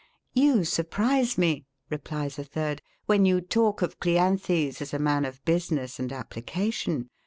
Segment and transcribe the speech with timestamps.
[0.47, 5.45] ]You surprise me, replies a third, when you talk of Cleanthes as a man of
[5.45, 7.11] business and application.